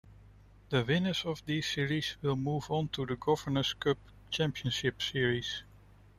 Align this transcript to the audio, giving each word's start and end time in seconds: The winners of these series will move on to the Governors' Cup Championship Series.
The 0.71 0.83
winners 0.83 1.25
of 1.25 1.45
these 1.45 1.67
series 1.71 2.15
will 2.23 2.35
move 2.35 2.71
on 2.71 2.87
to 2.87 3.05
the 3.05 3.15
Governors' 3.15 3.73
Cup 3.73 3.99
Championship 4.31 4.99
Series. 4.99 5.61